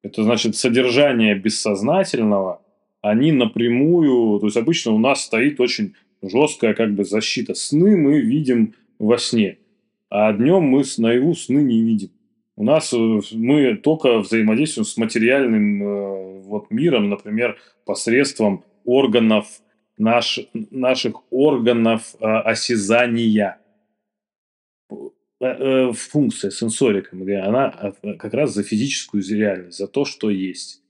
[0.02, 2.62] Это значит содержание бессознательного,
[3.02, 7.54] они напрямую, то есть обычно у нас стоит очень жесткая как бы защита.
[7.54, 9.58] Сны мы видим во сне,
[10.10, 12.10] а днем мы наяву сны не видим.
[12.56, 19.46] У нас э, мы только взаимодействуем с материальным э, вот миром, например, посредством органов
[19.96, 23.59] наш, наших органов э, осязания.
[25.40, 30.82] Э, э, функция сенсорика, она как раз за физическую реальность, за то, что есть,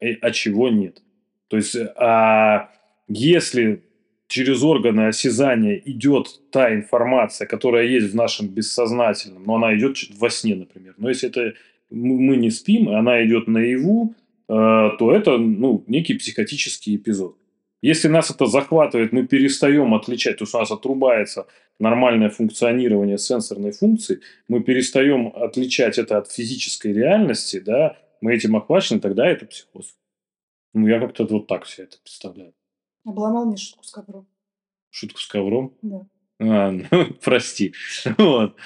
[0.00, 1.02] а чего нет.
[1.48, 2.70] То есть, а
[3.06, 3.82] если
[4.26, 10.30] через органы осязания идет та информация, которая есть в нашем бессознательном, но она идет во
[10.30, 10.94] сне, например.
[10.96, 11.54] Но если это
[11.90, 14.14] мы не спим, она идет наяву,
[14.48, 14.52] э,
[14.98, 17.36] то это ну, некий психотический эпизод.
[17.80, 21.46] Если нас это захватывает, мы перестаем отличать, то есть у нас отрубается
[21.78, 29.00] нормальное функционирование сенсорной функции, мы перестаем отличать это от физической реальности, да, мы этим охвачены,
[29.00, 29.96] тогда это психоз.
[30.74, 32.52] Ну, я как-то вот так все это представляю.
[33.04, 34.26] Обломал мне шутку с ковром.
[34.90, 35.74] Шутку с ковром?
[35.82, 36.06] Да.
[36.40, 37.74] А, ну, прости.
[38.16, 38.56] Вот.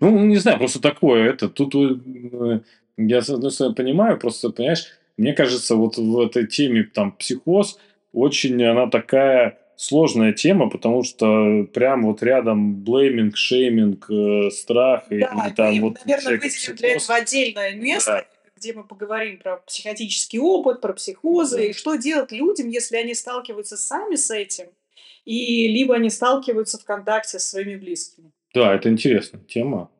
[0.00, 1.48] Ну, не знаю, просто такое это.
[1.48, 2.60] Тут э,
[2.96, 7.78] я, с одной стороны, понимаю, просто, понимаешь, мне кажется, вот в этой теме там психоз,
[8.14, 15.18] очень она такая сложная тема, потому что прям вот рядом блейминг, шейминг, э, страх и,
[15.18, 15.98] да, и там вот...
[16.04, 18.50] наверное, выделим для этого отдельное место, да.
[18.56, 21.64] где мы поговорим про психотический опыт, про психозы, да.
[21.64, 24.66] и что делать людям, если они сталкиваются сами с этим,
[25.24, 28.30] и либо они сталкиваются в контакте с своими близкими.
[28.52, 29.90] Да, это интересная тема.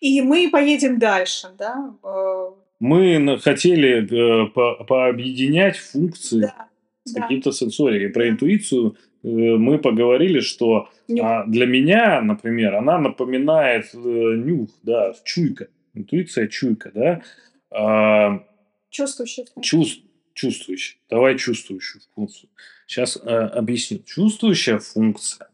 [0.00, 2.50] И мы поедем дальше, да, э,
[2.80, 6.68] мы хотели э, по- пообъединять функции Да,
[7.04, 8.08] с да, каким-то сенсорикой.
[8.10, 11.24] Про интуицию э, мы поговорили, что Нюх.
[11.24, 15.68] а, для меня, например, она напоминает э, нюх, да, чуйка.
[15.94, 17.22] Интуиция, чуйка, да.
[17.70, 18.44] А,
[18.90, 19.44] Чувствующий.
[19.60, 20.02] чувств,
[20.34, 20.98] чувствующая.
[21.10, 22.48] Давай чувствующую функцию.
[22.86, 23.98] Сейчас объясню.
[24.04, 25.48] Чувствующая функция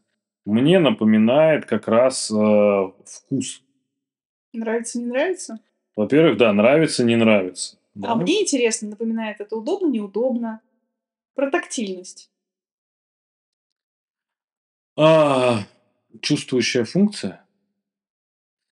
[0.45, 3.61] мне напоминает как раз э, вкус.
[4.53, 5.59] Нравится, не нравится?
[5.95, 7.77] Во-первых, да, нравится, не нравится.
[7.95, 8.15] А Да.
[8.15, 10.61] мне интересно, напоминает это удобно, неудобно.
[11.41, 12.29] Про тактильность.
[14.95, 15.63] А,
[16.21, 17.43] чувствующая функция?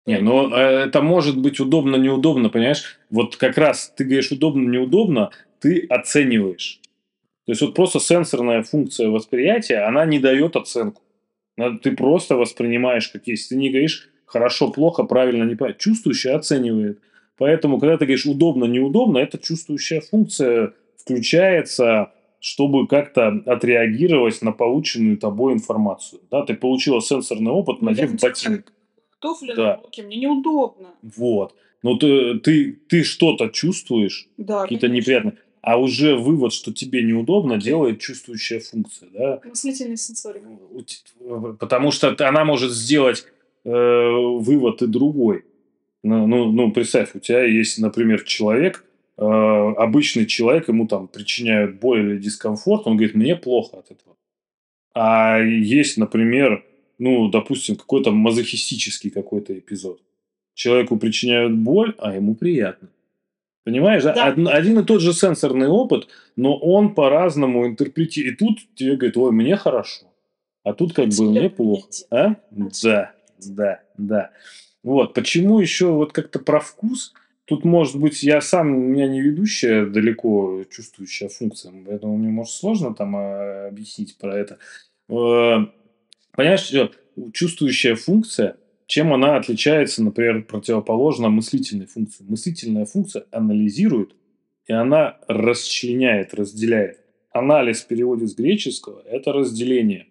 [0.05, 2.99] Не, ну э, это может быть удобно, неудобно, понимаешь?
[3.09, 6.79] Вот как раз ты говоришь удобно, неудобно, ты оцениваешь.
[7.47, 11.01] То есть вот просто сенсорная функция восприятия, она не дает оценку.
[11.81, 13.49] Ты просто воспринимаешь как есть.
[13.49, 15.79] Ты не говоришь хорошо, плохо, правильно, неправильно.
[15.79, 16.99] Чувствующая оценивает.
[17.35, 25.17] Поэтому, когда ты говоришь удобно, неудобно, эта чувствующая функция включается, чтобы как-то отреагировать на полученную
[25.17, 26.21] тобой информацию.
[26.31, 28.71] Да, ты получила сенсорный опыт, Ну, надев ботинок.
[29.19, 29.63] Туфли Да.
[29.63, 30.87] на руки, мне неудобно.
[31.17, 31.53] Вот.
[31.83, 37.57] Но ты, ты, ты что-то чувствуешь, Да, какие-то неприятные, а уже вывод, что тебе неудобно,
[37.57, 39.09] делает чувствующая функция.
[39.13, 39.41] Да?
[39.43, 40.43] Мыслительный сенсорик.
[40.71, 40.97] У те-
[41.59, 43.25] Потому что она может сделать
[43.65, 45.43] э, вывод и другой.
[46.01, 48.85] Ну, ну, ну, представь, у тебя есть, например, человек,
[49.19, 54.15] э, обычный человек, ему там причиняют боль или дискомфорт, он говорит, мне плохо от этого.
[54.93, 56.65] А есть, например,
[56.97, 60.01] ну, допустим, какой-то мазохистический какой-то эпизод.
[60.53, 62.89] Человеку причиняют боль, а ему приятно.
[63.63, 64.29] Понимаешь, да?
[64.29, 68.33] Од- один и тот же сенсорный опыт, но он по-разному интерпретирует.
[68.33, 70.07] И тут тебе говорит, ой, мне хорошо.
[70.63, 71.87] А тут как бы мне плохо.
[72.09, 72.35] А?
[72.51, 74.31] Да, да, да.
[74.83, 77.13] Вот, почему еще вот как-то про вкус?
[77.49, 82.53] Тут, может быть, я сам, у меня не ведущая далеко чувствующая функция, поэтому мне, может,
[82.53, 84.59] сложно там а, объяснить про это.
[85.09, 85.65] Э,
[86.33, 86.71] Понимаешь,
[87.33, 92.23] чувствующая функция, чем она отличается, например, противоположно мыслительной функции?
[92.23, 94.15] Мыслительная функция анализирует,
[94.67, 96.99] и она расчленяет, разделяет.
[97.31, 100.07] Анализ в переводе с греческого– это разделение.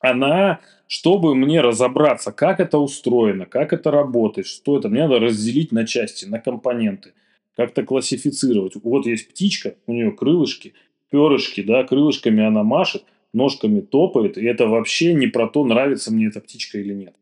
[0.00, 5.72] Она, чтобы мне разобраться, как это устроено, как это работает, что это, мне надо разделить
[5.72, 7.12] на части, на компоненты,
[7.54, 8.72] как-то классифицировать.
[8.82, 10.74] Вот есть птичка, у нее крылышки,
[11.10, 16.28] перышки, да, крылышками она машет, ножками топает, и это вообще не про то, нравится мне
[16.28, 17.14] эта птичка или нет.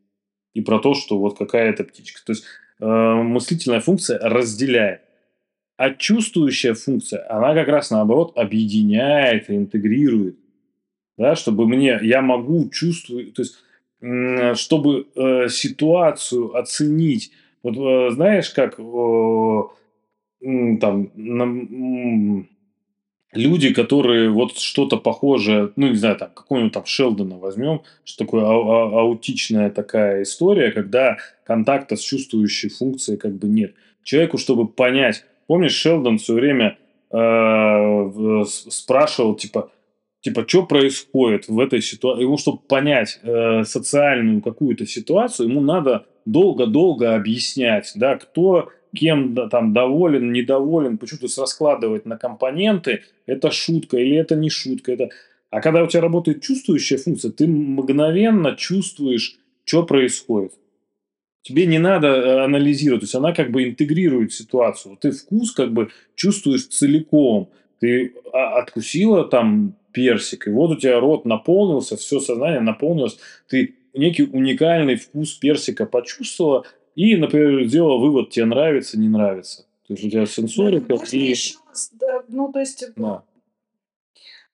[0.54, 2.20] И про то, что вот какая это птичка.
[2.24, 2.44] То есть
[2.80, 5.02] э, мыслительная функция разделяет.
[5.76, 10.36] А чувствующая функция, она как раз наоборот объединяет и интегрирует.
[11.18, 13.56] Да, чтобы мне, я могу чувствовать, то есть,
[14.60, 17.32] чтобы э, ситуацию оценить.
[17.64, 19.62] Вот э, знаешь, как э,
[20.80, 22.48] там нам, м,
[23.32, 28.44] люди, которые вот что-то похожее, ну, не знаю, там, какого-нибудь там Шелдона возьмем, что такое
[28.44, 33.74] ау- ау- аутичная такая история, когда контакта с чувствующей функцией как бы нет.
[34.04, 36.78] Человеку, чтобы понять, помнишь, Шелдон все время
[37.10, 37.16] э,
[38.46, 39.70] с- спрашивал, типа,
[40.20, 42.22] типа, что происходит в этой ситуации.
[42.22, 49.48] Ему, чтобы понять э, социальную какую-то ситуацию, ему надо долго-долго объяснять, да, кто кем да,
[49.48, 54.92] там доволен, недоволен, почему то есть раскладывать на компоненты, это шутка или это не шутка.
[54.92, 55.10] Это...
[55.50, 60.52] А когда у тебя работает чувствующая функция, ты мгновенно чувствуешь, что происходит.
[61.42, 64.98] Тебе не надо э, анализировать, то есть она как бы интегрирует ситуацию.
[65.00, 67.50] Ты вкус как бы чувствуешь целиком.
[67.80, 73.76] Ты а, откусила там персик, и вот у тебя рот наполнился, все сознание наполнилось, ты
[73.94, 79.62] некий уникальный вкус персика почувствовала, и, например, сделала вывод, тебе нравится, не нравится.
[79.86, 81.20] То есть у тебя сенсорика Можно и...
[81.30, 81.54] еще,
[81.94, 83.22] да, ну, то есть, Да,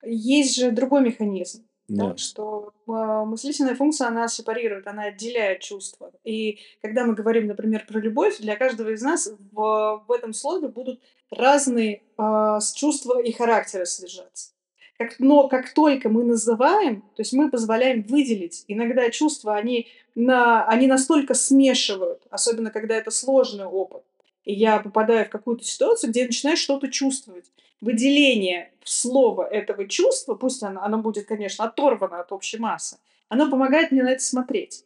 [0.04, 1.64] есть же другой механизм.
[1.88, 2.16] да, да.
[2.16, 6.12] что а, мыслительная функция, она сепарирует, она отделяет чувства.
[6.24, 10.68] И когда мы говорим, например, про любовь, для каждого из нас в, в этом слове
[10.68, 14.52] будут разные с- чувства и характеры содержаться.
[14.96, 20.64] Как, но как только мы называем, то есть мы позволяем выделить, иногда чувства, они, на,
[20.66, 24.04] они настолько смешивают, особенно когда это сложный опыт,
[24.44, 27.46] и я попадаю в какую-то ситуацию, где я начинаю что-то чувствовать.
[27.80, 32.98] Выделение слова этого чувства, пусть оно, оно будет, конечно, оторвано от общей массы,
[33.28, 34.84] оно помогает мне на это смотреть.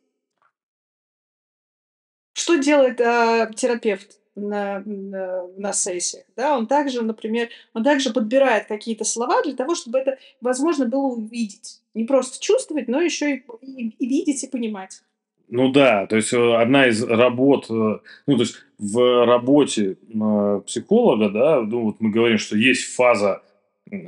[2.32, 6.24] Что делает а, терапевт на, на, на сессиях?
[6.36, 6.56] Да?
[6.56, 11.80] Он также, например, он также подбирает какие-то слова для того, чтобы это возможно было увидеть.
[11.94, 15.02] Не просто чувствовать, но еще и, и- и видеть и понимать.
[15.50, 17.72] Ну да, то есть э, одна из работ, э,
[18.26, 23.42] ну то есть в работе э, психолога, да, ну вот мы говорим, что есть фаза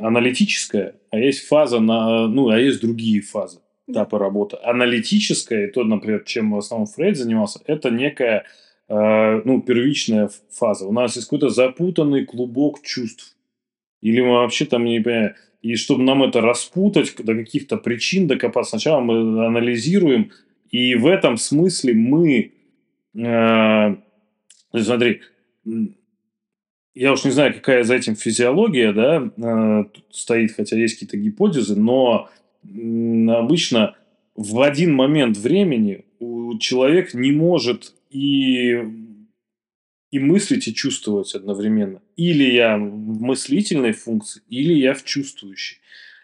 [0.00, 4.56] аналитическая, а есть фаза на, ну, а есть другие фазы этапы работы.
[4.62, 8.44] Аналитическая, и то, например, чем в основном Фрейд занимался, это некая
[8.92, 10.86] ну, первичная фаза.
[10.86, 13.36] У нас есть какой-то запутанный клубок чувств.
[14.00, 15.34] Или мы вообще там не понимаем.
[15.62, 20.30] И чтобы нам это распутать, до каких-то причин докопаться, сначала мы анализируем,
[20.70, 22.52] и в этом смысле мы,
[23.14, 23.96] э,
[24.72, 25.20] смотри,
[26.94, 31.78] я уж не знаю, какая за этим физиология, да, э, стоит, хотя есть какие-то гипотезы,
[31.78, 32.30] но
[32.64, 33.96] обычно
[34.34, 36.04] в один момент времени
[36.58, 38.78] человек не может и
[40.10, 42.02] и мыслить, и чувствовать одновременно.
[42.16, 45.78] Или я в мыслительной функции, или я в чувствующей.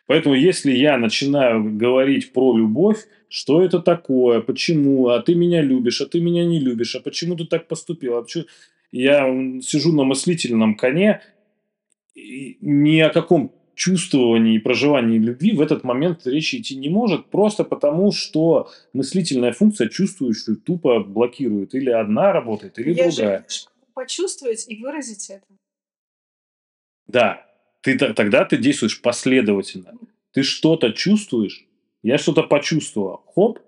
[0.07, 6.01] Поэтому если я начинаю говорить про любовь, что это такое, почему, а ты меня любишь,
[6.01, 8.45] а ты меня не любишь, а почему ты так поступил, а почему...
[8.93, 9.25] я
[9.63, 11.23] сижу на мыслительном коне,
[12.15, 17.63] ни о каком чувствовании и проживании любви в этот момент речи идти не может, просто
[17.63, 21.75] потому что мыслительная функция чувствующую тупо блокирует.
[21.75, 23.45] Или одна работает, или Я другая.
[23.49, 25.47] же почувствовать и выразить это.
[27.07, 27.47] Да,
[27.83, 29.93] ты, тогда ты действуешь последовательно.
[30.33, 31.67] Ты что-то чувствуешь,
[32.03, 33.61] я что-то почувствовал, хоп,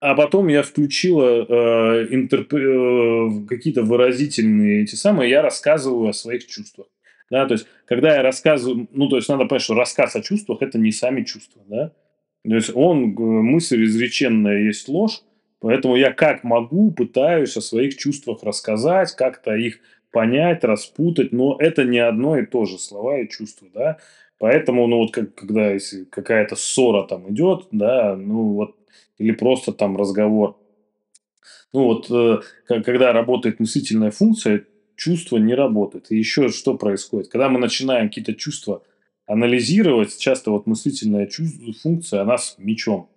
[0.00, 2.54] а потом я включила э, интерп...
[2.54, 6.86] э, какие-то выразительные эти самые, я рассказываю о своих чувствах.
[7.30, 10.58] Да, то есть, когда я рассказываю, ну, то есть, надо понять, что рассказ о чувствах–
[10.62, 11.92] это не сами чувства, да.
[12.44, 15.22] То есть, он, мысль изреченная есть ложь,
[15.60, 19.78] Поэтому я как могу пытаюсь о своих чувствах рассказать, как-то их
[20.10, 23.98] понять, распутать, но это не одно и то же, слова и чувства, да.
[24.38, 28.74] Поэтому, ну вот как, когда если какая-то ссора там идет, да, ну вот,
[29.18, 30.56] или просто там разговор,
[31.74, 32.40] ну вот, э,
[32.82, 34.64] когда работает мыслительная функция,
[35.00, 36.10] чувство не работает.
[36.10, 37.28] И еще что происходит?
[37.28, 38.82] Когда мы начинаем какие-то чувства
[39.26, 43.08] анализировать, часто вот мыслительная чувство, функция, она с мечом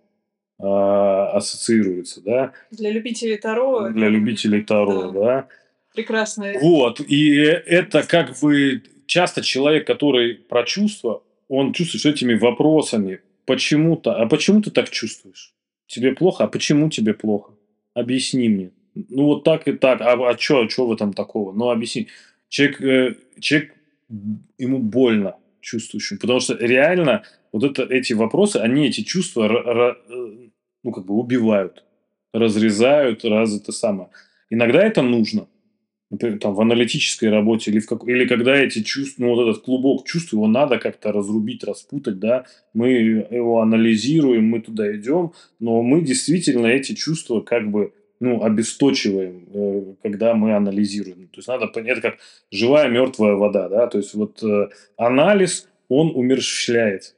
[0.59, 2.53] э, ассоциируется, да.
[2.71, 3.89] Для любителей Таро.
[3.89, 5.19] Для любителей Таро, да.
[5.19, 5.47] да.
[5.93, 6.53] Прекрасно.
[6.61, 14.15] Вот, и это как бы часто человек, который про чувства, он чувствует этими вопросами, почему-то,
[14.15, 15.53] а почему ты так чувствуешь?
[15.87, 17.51] Тебе плохо, а почему тебе плохо?
[17.93, 18.71] Объясни мне.
[18.95, 20.01] Ну, вот так и так.
[20.01, 21.51] А, а что что в этом такого?
[21.51, 22.07] Ну, объясни.
[22.49, 23.73] Человек, э, человек,
[24.57, 30.49] ему больно чувствующим, потому что реально вот это, эти вопросы, они эти чувства э,
[30.83, 31.83] ну, как бы убивают,
[32.33, 34.09] разрезают, раз это самое.
[34.49, 35.47] Иногда это нужно,
[36.09, 38.07] например, там, в аналитической работе, или, в как...
[38.07, 42.45] или когда эти чувства, ну, вот этот клубок чувств, его надо как-то разрубить, распутать, да,
[42.73, 49.45] мы его анализируем, мы туда идем, но мы действительно эти чувства как бы ну, обесточиваем,
[49.53, 51.27] э, когда мы анализируем.
[51.27, 52.19] То есть надо понять, как
[52.51, 57.15] живая мертвая вода, да, то есть вот э, анализ, он умерщвляет.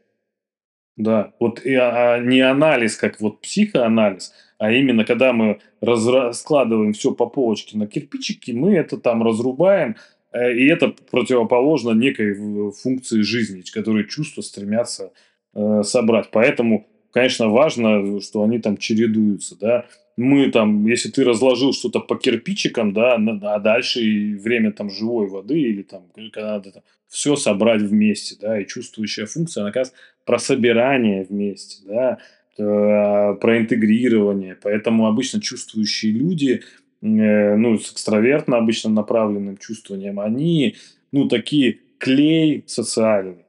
[0.98, 7.12] Да, вот и, а, не анализ, как вот психоанализ, а именно когда мы раскладываем все
[7.12, 9.98] по полочке на кирпичики, мы это там разрубаем,
[10.32, 12.34] э, и это противоположно некой
[12.72, 15.12] функции жизни, которые чувства стремятся
[15.54, 16.30] э, собрать.
[16.32, 19.86] Поэтому, конечно, важно, что они там чередуются, да.
[20.18, 24.00] Мы там, если ты разложил что-то по кирпичикам, да, а дальше
[24.42, 29.26] время там живой воды или там, когда надо там, все собрать вместе, да, и чувствующая
[29.26, 32.18] функция, она, оказывается, про собирание вместе, да,
[32.58, 34.58] э, про интегрирование.
[34.62, 36.62] Поэтому обычно чувствующие люди,
[37.02, 40.78] э, ну, с экстравертно обычно направленным чувствованием, они,
[41.12, 43.46] ну, такие клей социальный.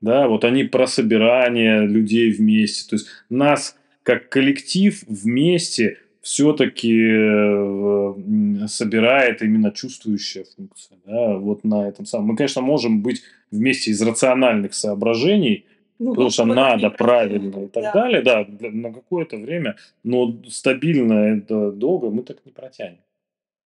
[0.00, 2.88] Да, вот они про собирание людей вместе.
[2.88, 10.98] То есть нас как коллектив вместе все-таки э, собирает именно чувствующая функция.
[11.06, 12.28] Да, вот на этом самом.
[12.28, 15.64] Мы, конечно, можем быть вместе из рациональных соображений,
[15.98, 17.92] ну, потому что надо правильно и так да.
[17.92, 22.98] далее, да, на какое-то время, но стабильно это долго мы так не протянем.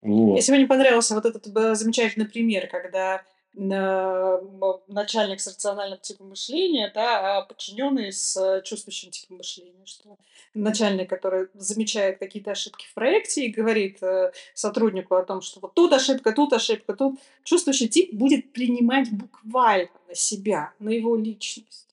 [0.02, 0.38] Вот.
[0.38, 3.22] Если мне понравился вот этот э, замечательный пример, когда
[3.54, 10.18] начальник с рациональным типом мышления, да, а подчиненный с э, чувствующим типом мышления, что
[10.54, 15.74] начальник, который замечает какие-то ошибки в проекте и говорит э, сотруднику о том, что вот
[15.74, 21.88] тут ошибка, тут ошибка, тут чувствующий тип будет принимать буквально на себя, на его личность.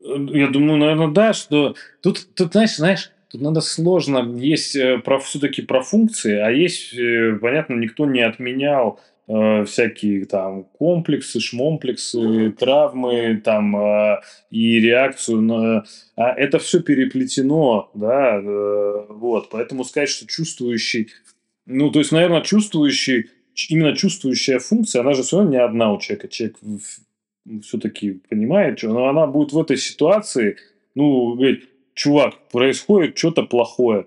[0.00, 5.18] Я думаю, наверное, да, что тут, тут знаешь, знаешь, тут надо сложно, есть э, про,
[5.18, 6.94] все-таки про функции, а есть,
[7.40, 8.98] понятно, никто не отменял
[9.28, 14.20] э, всякие там комплексы, шмомплексы, травмы, там, э,
[14.50, 15.84] и реакцию на...
[16.16, 21.08] А это все переплетено, да, э, вот, поэтому сказать, что чувствующий,
[21.66, 23.30] ну, то есть, наверное, чувствующий,
[23.68, 26.56] именно чувствующая функция, она же все равно не одна у человека, человек
[27.62, 30.56] все-таки понимает, что, но она будет в этой ситуации,
[30.94, 31.64] ну, говорить,
[31.94, 34.06] чувак, происходит что-то плохое,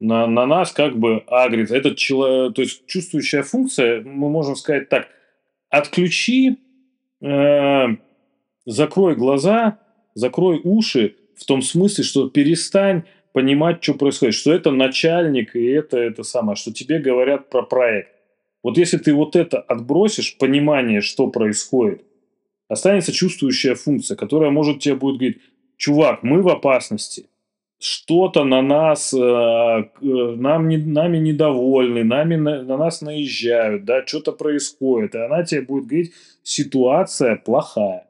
[0.00, 1.70] на, на нас как бы агрит.
[1.70, 5.08] Этот человек, то есть чувствующая функция, мы можем сказать так,
[5.70, 6.58] отключи,
[7.20, 7.86] э,
[8.66, 9.78] закрой глаза,
[10.14, 15.98] закрой уши в том смысле, что перестань понимать, что происходит, что это начальник и это
[15.98, 18.10] это самое, что тебе говорят про проект.
[18.62, 22.02] Вот если ты вот это отбросишь, понимание, что происходит,
[22.68, 25.42] останется чувствующая функция, которая может тебе будет говорить,
[25.76, 27.26] чувак, мы в опасности,
[27.84, 34.32] что-то на нас, э, нам не, нами недовольны, нами на, на нас наезжают, да, что-то
[34.32, 36.12] происходит, и она тебе будет говорить,
[36.42, 38.06] ситуация плохая.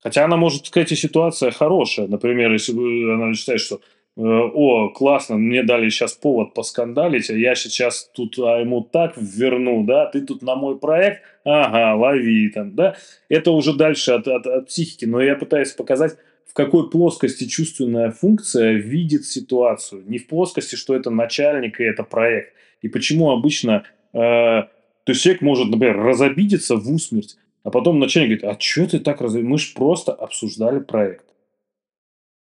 [0.00, 2.06] Хотя она может сказать и ситуация хорошая.
[2.06, 3.80] Например, если она считает, что
[4.16, 9.14] э, о, классно, мне дали сейчас повод поскандалить, а я сейчас тут а ему так
[9.16, 12.94] верну, да, ты тут на мой проект, ага, лови там, да.
[13.28, 16.16] Это уже дальше от, от, от психики, но я пытаюсь показать,
[16.54, 20.04] какой плоскости чувственная функция видит ситуацию.
[20.06, 22.54] Не в плоскости, что это начальник и это проект.
[22.80, 23.84] И почему обычно...
[24.12, 24.62] Э,
[25.04, 29.00] то есть человек может, например, разобидеться в усмерть, а потом начальник говорит, а что ты
[29.00, 29.50] так разобиделся?
[29.50, 31.26] Мы же просто обсуждали проект.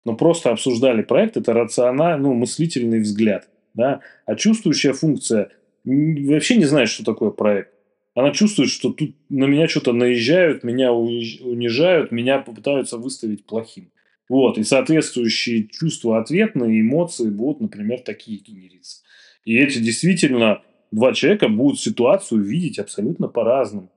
[0.03, 3.47] Но просто обсуждали проект, это рациональный, ну, мыслительный взгляд.
[3.73, 4.01] Да?
[4.25, 5.49] А чувствующая функция
[5.85, 7.73] вообще не знает, что такое проект.
[8.13, 13.89] Она чувствует, что тут на меня что-то наезжают, меня унижают, меня попытаются выставить плохим.
[14.29, 19.01] Вот, и соответствующие чувства ответные, эмоции будут, например, такие генериться.
[19.43, 20.61] И эти действительно
[20.91, 23.91] два человека будут ситуацию видеть абсолютно по-разному.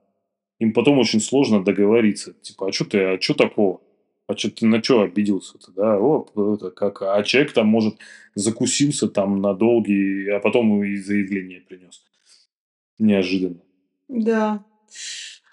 [0.59, 2.33] Им потом очень сложно договориться.
[2.41, 3.81] Типа, а что ты, а что такого?
[4.27, 5.99] А что ты на что обиделся-то, да?
[5.99, 7.95] О, это как, а человек там, может,
[8.33, 12.03] закусился там на долгий, а потом и заявление принес.
[12.97, 13.61] Неожиданно.
[14.07, 14.63] Да.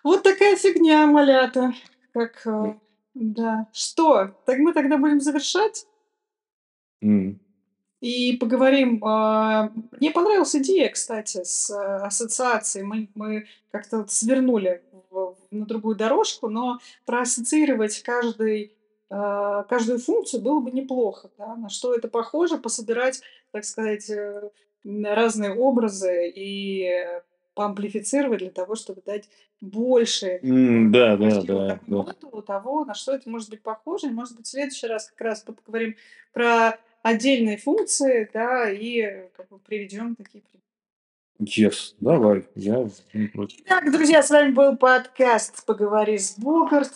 [0.05, 1.75] Вот такая фигня, малята.
[2.12, 2.75] Как э,
[3.15, 3.69] да.
[3.73, 4.31] Что?
[4.47, 5.87] Так мы тогда будем завершать?
[7.03, 7.41] М.
[8.01, 9.05] И поговорим.
[9.05, 12.85] а, Мне понравилась идея, кстати, с э, ассоциацией.
[12.85, 14.83] Мы, мы как-то вот свернули
[15.51, 18.73] на другую дорожку, но проассоциировать каждый,
[19.11, 21.31] а, каждую функцию было бы неплохо.
[21.39, 21.55] Да?
[21.55, 23.21] На что это похоже, пособирать,
[23.53, 24.51] так сказать, э,
[24.85, 26.91] разные образы и
[27.55, 29.28] поамплифицировать для того, чтобы дать
[29.61, 32.42] больше М, Да, да, да, да.
[32.42, 34.09] того, на что это может быть похоже.
[34.09, 35.96] И, может быть, в следующий раз как раз поговорим
[36.32, 40.62] про отдельные функции, да, и как бы приведем такие примеры.
[41.40, 42.88] Yes, давай, я.
[43.12, 46.92] Итак, друзья, с вами был подкаст «Поговори с Богарт».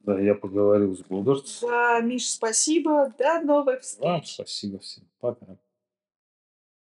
[0.00, 1.44] Да, я поговорил с Богарт.
[1.62, 3.12] Да, Миш, спасибо.
[3.18, 4.34] До новых Вам встреч.
[4.34, 5.04] спасибо всем.
[5.20, 5.46] Пока.